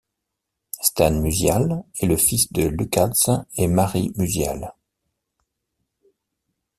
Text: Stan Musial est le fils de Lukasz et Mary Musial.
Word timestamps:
Stan 0.81 1.11
Musial 1.21 1.83
est 1.99 2.07
le 2.07 2.17
fils 2.17 2.51
de 2.51 2.63
Lukasz 2.65 3.29
et 3.55 3.67
Mary 3.67 4.11
Musial. 4.15 4.73